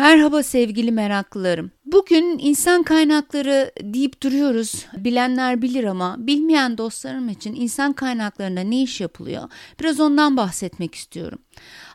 Merhaba 0.00 0.42
sevgili 0.42 0.92
meraklılarım. 0.92 1.70
Bugün 1.92 2.38
insan 2.38 2.82
kaynakları 2.82 3.72
deyip 3.82 4.22
duruyoruz. 4.22 4.86
Bilenler 4.96 5.62
bilir 5.62 5.84
ama 5.84 6.16
bilmeyen 6.18 6.78
dostlarım 6.78 7.28
için 7.28 7.54
insan 7.54 7.92
kaynaklarında 7.92 8.60
ne 8.60 8.82
iş 8.82 9.00
yapılıyor? 9.00 9.50
Biraz 9.80 10.00
ondan 10.00 10.36
bahsetmek 10.36 10.94
istiyorum. 10.94 11.38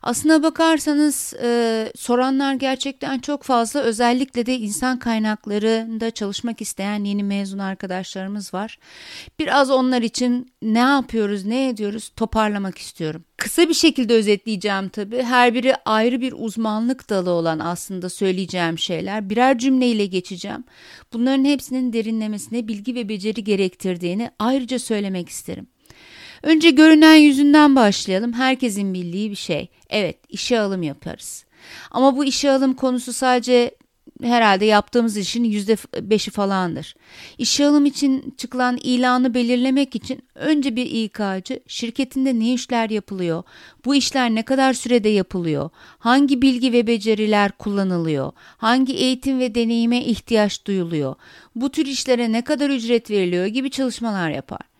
Aslına 0.06 0.44
bakarsanız 0.44 1.34
e, 1.44 1.92
soranlar 1.96 2.54
gerçekten 2.54 3.20
çok 3.20 3.44
fazla. 3.44 3.82
Özellikle 3.82 4.46
de 4.46 4.58
insan 4.58 5.00
kaynaklarında 5.00 6.12
çalışmak 6.12 6.62
isteyen 6.62 7.04
yeni 7.04 7.24
mezun 7.24 7.60
arkadaşlarımız 7.60 8.54
var. 8.54 8.80
Biraz 9.40 9.72
onlar 9.72 10.02
için 10.02 10.52
ne 10.62 10.80
yapıyoruz, 10.80 11.46
ne 11.46 11.70
ediyoruz 11.70 12.12
toparlamak 12.16 12.78
istiyorum. 12.78 13.24
Kısa 13.38 13.70
bir 13.70 13.74
şekilde 13.74 14.14
özetleyeceğim 14.14 14.90
tabii. 14.90 15.24
Her 15.24 15.54
biri 15.54 15.76
ayrı 15.76 16.22
bir 16.22 16.34
uzmanlık 16.38 17.10
dalı 17.10 17.30
olan 17.30 17.60
aslında 17.60 18.10
söyleyeceğim 18.10 18.80
şeyler. 18.80 19.30
Birer 19.30 19.60
cümleyle 19.86 20.06
geçeceğim. 20.06 20.64
Bunların 21.14 21.46
hepsinin 21.46 21.94
derinlemesine 21.94 22.68
bilgi 22.68 22.96
ve 22.96 23.10
beceri 23.10 23.44
gerektirdiğini 23.44 24.32
ayrıca 24.40 24.80
söylemek 24.80 25.30
isterim. 25.30 25.68
Önce 26.44 26.70
görünen 26.70 27.16
yüzünden 27.16 27.76
başlayalım. 27.76 28.34
Herkesin 28.34 28.94
bildiği 28.94 29.32
bir 29.32 29.36
şey. 29.36 29.70
Evet, 29.90 30.18
işe 30.30 30.60
alım 30.60 30.84
yaparız. 30.84 31.46
Ama 31.92 32.18
bu 32.18 32.26
işe 32.26 32.52
alım 32.52 32.74
konusu 32.74 33.14
sadece 33.14 33.76
herhalde 34.24 34.66
yaptığımız 34.66 35.18
işin 35.18 35.44
yüzde 35.44 35.78
beşi 36.10 36.32
falandır. 36.32 36.96
İşe 37.38 37.66
alım 37.66 37.86
için 37.86 38.34
çıkılan 38.38 38.78
ilanı 38.78 39.34
belirlemek 39.34 39.96
için 39.96 40.24
önce 40.36 40.76
bir 40.76 40.86
İK'cı 40.86 41.60
şirketinde 41.68 42.40
ne 42.40 42.54
işler 42.54 42.90
yapılıyor, 42.90 43.44
bu 43.86 43.96
işler 43.96 44.36
ne 44.36 44.44
kadar 44.44 44.74
sürede 44.74 45.10
yapılıyor, 45.10 45.70
hangi 46.00 46.42
bilgi 46.42 46.74
ve 46.74 46.88
beceriler 46.88 47.52
kullanılıyor, 47.52 48.32
hangi 48.58 48.94
eğitim 48.94 49.40
ve 49.40 49.56
deneyime 49.56 50.04
ihtiyaç 50.04 50.66
duyuluyor, 50.66 51.16
bu 51.56 51.70
tür 51.72 51.86
işlere 51.86 52.32
ne 52.32 52.42
kadar 52.42 52.70
ücret 52.70 53.10
veriliyor 53.10 53.46
gibi 53.46 53.70
çalışmalar 53.70 54.30
yapar. 54.30 54.75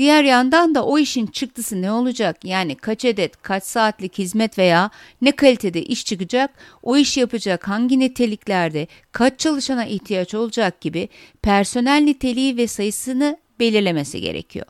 Diğer 0.00 0.24
yandan 0.24 0.74
da 0.74 0.84
o 0.84 0.98
işin 0.98 1.26
çıktısı 1.26 1.82
ne 1.82 1.92
olacak? 1.92 2.44
Yani 2.44 2.74
kaç 2.74 3.04
adet, 3.04 3.42
kaç 3.42 3.64
saatlik 3.64 4.18
hizmet 4.18 4.58
veya 4.58 4.90
ne 5.22 5.32
kalitede 5.32 5.82
iş 5.82 6.04
çıkacak? 6.04 6.50
O 6.82 6.96
iş 6.96 7.16
yapacak 7.16 7.68
hangi 7.68 7.98
niteliklerde, 7.98 8.86
kaç 9.12 9.40
çalışana 9.40 9.86
ihtiyaç 9.86 10.34
olacak 10.34 10.80
gibi 10.80 11.08
personel 11.42 12.00
niteliği 12.00 12.56
ve 12.56 12.66
sayısını 12.66 13.38
belirlemesi 13.60 14.20
gerekiyor. 14.20 14.66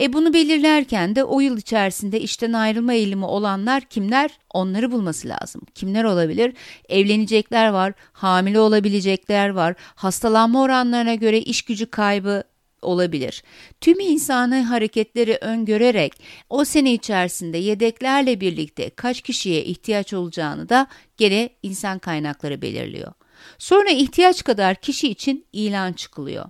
E 0.00 0.12
bunu 0.12 0.34
belirlerken 0.34 1.16
de 1.16 1.24
o 1.24 1.40
yıl 1.40 1.58
içerisinde 1.58 2.20
işten 2.20 2.52
ayrılma 2.52 2.92
eğilimi 2.92 3.24
olanlar 3.24 3.82
kimler? 3.82 4.30
Onları 4.50 4.92
bulması 4.92 5.28
lazım. 5.28 5.62
Kimler 5.74 6.04
olabilir? 6.04 6.54
Evlenecekler 6.88 7.68
var, 7.68 7.92
hamile 8.12 8.60
olabilecekler 8.60 9.48
var, 9.48 9.74
hastalanma 9.94 10.62
oranlarına 10.62 11.14
göre 11.14 11.38
iş 11.40 11.62
gücü 11.62 11.86
kaybı 11.86 12.42
olabilir. 12.82 13.42
Tüm 13.80 14.00
insani 14.00 14.62
hareketleri 14.62 15.38
öngörerek 15.40 16.12
o 16.50 16.64
sene 16.64 16.92
içerisinde 16.92 17.58
yedeklerle 17.58 18.40
birlikte 18.40 18.90
kaç 18.90 19.20
kişiye 19.20 19.64
ihtiyaç 19.64 20.12
olacağını 20.12 20.68
da 20.68 20.86
gene 21.16 21.50
insan 21.62 21.98
kaynakları 21.98 22.62
belirliyor. 22.62 23.12
Sonra 23.58 23.90
ihtiyaç 23.90 24.44
kadar 24.44 24.74
kişi 24.74 25.08
için 25.08 25.44
ilan 25.52 25.92
çıkılıyor. 25.92 26.44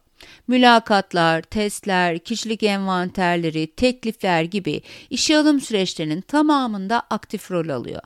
Mülakatlar, 0.49 1.43
testler, 1.43 2.19
kişilik 2.19 2.63
envanterleri, 2.63 3.67
teklifler 3.67 4.43
gibi 4.43 4.83
işe 5.11 5.39
alım 5.39 5.61
süreçlerinin 5.61 6.21
tamamında 6.21 7.01
aktif 7.11 7.51
rol 7.51 7.69
alıyor. 7.69 8.03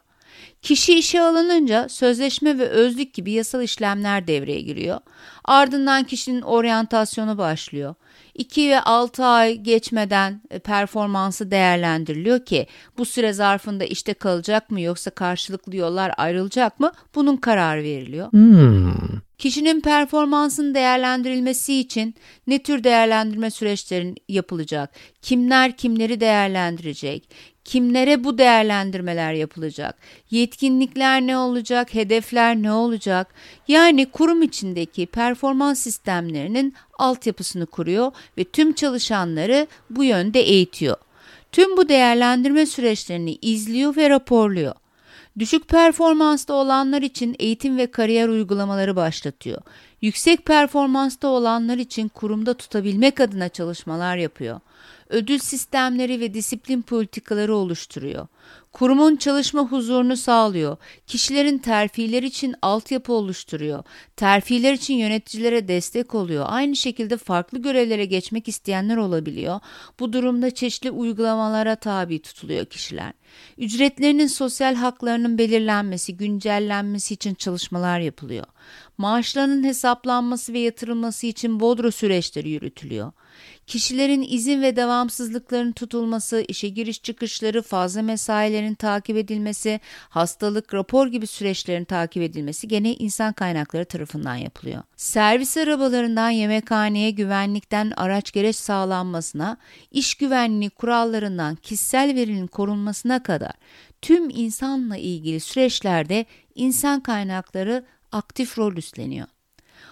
Kişi 0.62 0.98
işe 0.98 1.22
alınınca 1.22 1.88
sözleşme 1.88 2.58
ve 2.58 2.68
özlük 2.68 3.14
gibi 3.14 3.32
yasal 3.32 3.62
işlemler 3.62 4.26
devreye 4.26 4.60
giriyor. 4.60 5.00
Ardından 5.44 6.04
kişinin 6.04 6.42
oryantasyonu 6.42 7.38
başlıyor. 7.38 7.94
2 8.34 8.70
ve 8.70 8.80
6 8.80 9.24
ay 9.24 9.56
geçmeden 9.56 10.42
e, 10.50 10.58
performansı 10.58 11.50
değerlendiriliyor 11.50 12.44
ki 12.44 12.66
bu 12.98 13.04
süre 13.04 13.32
zarfında 13.32 13.84
işte 13.84 14.14
kalacak 14.14 14.70
mı 14.70 14.80
yoksa 14.80 15.10
karşılıklı 15.10 15.76
yollar 15.76 16.12
ayrılacak 16.16 16.80
mı 16.80 16.92
bunun 17.14 17.36
kararı 17.36 17.82
veriliyor. 17.82 18.32
Hmm. 18.32 19.23
Kişinin 19.38 19.80
performansının 19.80 20.74
değerlendirilmesi 20.74 21.74
için 21.74 22.14
ne 22.46 22.58
tür 22.58 22.84
değerlendirme 22.84 23.50
süreçlerin 23.50 24.16
yapılacak? 24.28 24.90
Kimler 25.22 25.76
kimleri 25.76 26.20
değerlendirecek? 26.20 27.28
Kimlere 27.64 28.24
bu 28.24 28.38
değerlendirmeler 28.38 29.32
yapılacak? 29.32 29.98
Yetkinlikler 30.30 31.20
ne 31.20 31.38
olacak? 31.38 31.94
Hedefler 31.94 32.56
ne 32.56 32.72
olacak? 32.72 33.34
Yani 33.68 34.06
kurum 34.06 34.42
içindeki 34.42 35.06
performans 35.06 35.78
sistemlerinin 35.78 36.74
altyapısını 36.98 37.66
kuruyor 37.66 38.12
ve 38.38 38.44
tüm 38.44 38.72
çalışanları 38.72 39.66
bu 39.90 40.04
yönde 40.04 40.40
eğitiyor. 40.40 40.96
Tüm 41.52 41.76
bu 41.76 41.88
değerlendirme 41.88 42.66
süreçlerini 42.66 43.38
izliyor 43.42 43.96
ve 43.96 44.10
raporluyor. 44.10 44.74
Düşük 45.38 45.68
performansta 45.68 46.54
olanlar 46.54 47.02
için 47.02 47.36
eğitim 47.38 47.76
ve 47.76 47.86
kariyer 47.90 48.28
uygulamaları 48.28 48.96
başlatıyor. 48.96 49.62
Yüksek 50.00 50.46
performansta 50.46 51.28
olanlar 51.28 51.78
için 51.78 52.08
kurumda 52.08 52.54
tutabilmek 52.54 53.20
adına 53.20 53.48
çalışmalar 53.48 54.16
yapıyor 54.16 54.60
ödül 55.14 55.38
sistemleri 55.38 56.20
ve 56.20 56.34
disiplin 56.34 56.82
politikaları 56.82 57.56
oluşturuyor. 57.56 58.26
Kurumun 58.72 59.16
çalışma 59.16 59.62
huzurunu 59.62 60.16
sağlıyor. 60.16 60.76
Kişilerin 61.06 61.58
terfiler 61.58 62.22
için 62.22 62.54
altyapı 62.62 63.12
oluşturuyor. 63.12 63.82
Terfiler 64.16 64.72
için 64.72 64.94
yöneticilere 64.94 65.68
destek 65.68 66.14
oluyor. 66.14 66.44
Aynı 66.48 66.76
şekilde 66.76 67.16
farklı 67.16 67.62
görevlere 67.62 68.04
geçmek 68.04 68.48
isteyenler 68.48 68.96
olabiliyor. 68.96 69.60
Bu 70.00 70.12
durumda 70.12 70.50
çeşitli 70.50 70.90
uygulamalara 70.90 71.76
tabi 71.76 72.22
tutuluyor 72.22 72.66
kişiler. 72.66 73.12
Ücretlerinin 73.58 74.26
sosyal 74.26 74.74
haklarının 74.74 75.38
belirlenmesi, 75.38 76.16
güncellenmesi 76.16 77.14
için 77.14 77.34
çalışmalar 77.34 78.00
yapılıyor. 78.00 78.46
Maaşlarının 78.98 79.64
hesaplanması 79.64 80.52
ve 80.52 80.58
yatırılması 80.58 81.26
için 81.26 81.60
bodro 81.60 81.90
süreçleri 81.90 82.50
yürütülüyor. 82.50 83.12
Kişilerin 83.66 84.26
izin 84.28 84.62
ve 84.62 84.76
devamsızlıkların 84.76 85.72
tutulması, 85.72 86.44
işe 86.48 86.68
giriş 86.68 87.02
çıkışları, 87.02 87.62
fazla 87.62 88.02
mesailerin 88.02 88.74
takip 88.74 89.16
edilmesi, 89.16 89.80
hastalık, 90.08 90.74
rapor 90.74 91.06
gibi 91.06 91.26
süreçlerin 91.26 91.84
takip 91.84 92.22
edilmesi 92.22 92.68
gene 92.68 92.94
insan 92.94 93.32
kaynakları 93.32 93.84
tarafından 93.84 94.34
yapılıyor. 94.36 94.82
Servis 94.96 95.56
arabalarından 95.56 96.30
yemekhaneye, 96.30 97.10
güvenlikten 97.10 97.92
araç 97.96 98.32
gereç 98.32 98.56
sağlanmasına, 98.56 99.56
iş 99.90 100.14
güvenliği 100.14 100.70
kurallarından 100.70 101.56
kişisel 101.56 102.14
verinin 102.14 102.46
korunmasına 102.46 103.22
kadar 103.22 103.52
tüm 104.02 104.30
insanla 104.30 104.96
ilgili 104.96 105.40
süreçlerde 105.40 106.26
insan 106.54 107.00
kaynakları 107.00 107.84
aktif 108.12 108.58
rol 108.58 108.76
üstleniyor. 108.76 109.26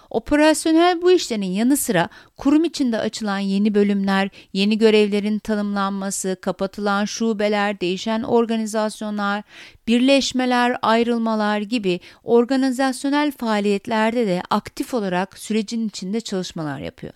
Operasyonel 0.09 1.01
bu 1.01 1.11
işlerin 1.11 1.41
yanı 1.41 1.77
sıra 1.77 2.09
kurum 2.37 2.63
içinde 2.63 2.99
açılan 2.99 3.39
yeni 3.39 3.75
bölümler, 3.75 4.29
yeni 4.53 4.77
görevlerin 4.77 5.39
tanımlanması, 5.39 6.37
kapatılan 6.41 7.05
şubeler, 7.05 7.81
değişen 7.81 8.23
organizasyonlar, 8.23 9.43
birleşmeler, 9.87 10.77
ayrılmalar 10.81 11.59
gibi 11.59 11.99
organizasyonel 12.23 13.31
faaliyetlerde 13.31 14.27
de 14.27 14.41
aktif 14.49 14.93
olarak 14.93 15.37
sürecin 15.39 15.87
içinde 15.87 16.21
çalışmalar 16.21 16.79
yapıyor. 16.79 17.13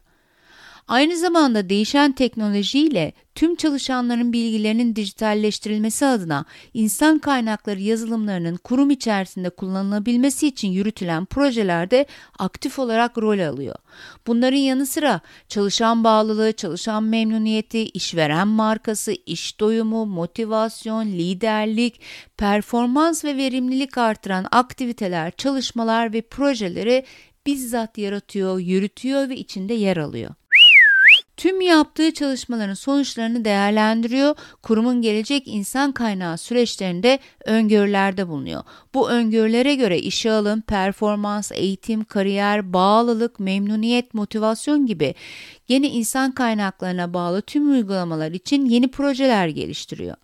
Aynı 0.87 1.17
zamanda 1.17 1.69
değişen 1.69 2.11
teknolojiyle 2.11 3.13
tüm 3.35 3.55
çalışanların 3.55 4.33
bilgilerinin 4.33 4.95
dijitalleştirilmesi 4.95 6.05
adına 6.05 6.45
insan 6.73 7.19
kaynakları 7.19 7.79
yazılımlarının 7.79 8.55
kurum 8.55 8.91
içerisinde 8.91 9.49
kullanılabilmesi 9.49 10.47
için 10.47 10.67
yürütülen 10.67 11.25
projelerde 11.25 12.05
aktif 12.39 12.79
olarak 12.79 13.17
rol 13.17 13.39
alıyor. 13.39 13.75
Bunların 14.27 14.57
yanı 14.57 14.85
sıra 14.85 15.21
çalışan 15.47 16.03
bağlılığı, 16.03 16.53
çalışan 16.53 17.03
memnuniyeti, 17.03 17.85
işveren 17.85 18.47
markası, 18.47 19.13
iş 19.25 19.59
doyumu, 19.59 20.05
motivasyon, 20.05 21.05
liderlik, 21.05 22.01
performans 22.37 23.25
ve 23.25 23.37
verimlilik 23.37 23.97
artıran 23.97 24.45
aktiviteler, 24.51 25.31
çalışmalar 25.31 26.13
ve 26.13 26.21
projeleri 26.21 27.05
bizzat 27.45 27.97
yaratıyor, 27.97 28.59
yürütüyor 28.59 29.29
ve 29.29 29.37
içinde 29.37 29.73
yer 29.73 29.97
alıyor. 29.97 30.31
Tüm 31.37 31.61
yaptığı 31.61 32.13
çalışmaların 32.13 32.73
sonuçlarını 32.73 33.45
değerlendiriyor, 33.45 34.35
kurumun 34.63 35.01
gelecek 35.01 35.43
insan 35.47 35.91
kaynağı 35.91 36.37
süreçlerinde 36.37 37.19
öngörülerde 37.45 38.27
bulunuyor. 38.27 38.63
Bu 38.93 39.09
öngörülere 39.09 39.75
göre 39.75 39.99
işe 39.99 40.31
alım, 40.31 40.61
performans, 40.61 41.51
eğitim, 41.51 42.03
kariyer, 42.03 42.73
bağlılık, 42.73 43.39
memnuniyet, 43.39 44.13
motivasyon 44.13 44.85
gibi 44.85 45.15
yeni 45.67 45.87
insan 45.87 46.31
kaynaklarına 46.31 47.13
bağlı 47.13 47.41
tüm 47.41 47.71
uygulamalar 47.71 48.31
için 48.31 48.65
yeni 48.65 48.91
projeler 48.91 49.47
geliştiriyor. 49.47 50.15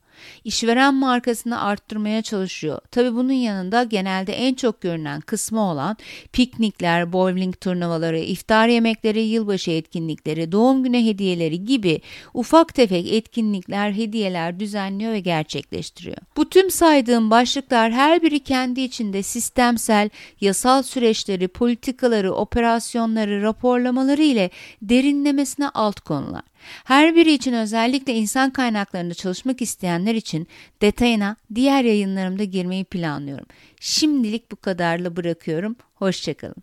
İşveren 0.43 0.93
markasını 0.93 1.61
arttırmaya 1.61 2.21
çalışıyor. 2.21 2.81
Tabi 2.91 3.15
bunun 3.15 3.33
yanında 3.33 3.83
genelde 3.83 4.33
en 4.33 4.53
çok 4.53 4.81
görünen 4.81 5.21
kısmı 5.21 5.71
olan 5.71 5.97
piknikler, 6.33 7.13
bowling 7.13 7.59
turnuvaları, 7.61 8.19
iftar 8.19 8.67
yemekleri, 8.67 9.21
yılbaşı 9.21 9.71
etkinlikleri, 9.71 10.51
doğum 10.51 10.83
günü 10.83 11.05
hediyeleri 11.05 11.65
gibi 11.65 12.01
ufak 12.33 12.73
tefek 12.73 13.13
etkinlikler, 13.13 13.91
hediyeler 13.91 14.59
düzenliyor 14.59 15.11
ve 15.11 15.19
gerçekleştiriyor. 15.19 16.17
Bu 16.37 16.49
tüm 16.49 16.71
saydığım 16.71 17.31
başlıklar 17.31 17.91
her 17.91 18.21
biri 18.21 18.39
kendi 18.39 18.81
içinde 18.81 19.23
sistemsel, 19.23 20.09
yasal 20.41 20.83
süreçleri, 20.83 21.47
politikaları, 21.47 22.33
operasyonları, 22.33 23.41
raporlamaları 23.41 24.23
ile 24.23 24.49
derinlemesine 24.81 25.69
alt 25.69 25.99
konular. 25.99 26.43
Her 26.83 27.15
biri 27.15 27.33
için 27.33 27.53
özellikle 27.53 28.13
insan 28.13 28.49
kaynaklarında 28.49 29.13
çalışmak 29.13 29.61
isteyenler 29.61 30.15
için 30.15 30.47
detayına 30.81 31.35
diğer 31.55 31.83
yayınlarımda 31.83 32.43
girmeyi 32.43 32.83
planlıyorum. 32.83 33.45
Şimdilik 33.79 34.51
bu 34.51 34.55
kadarla 34.55 35.15
bırakıyorum. 35.15 35.75
Hoşçakalın. 35.95 36.55